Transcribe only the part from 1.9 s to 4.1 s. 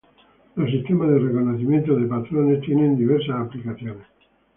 de patrones tienen diversas aplicaciones.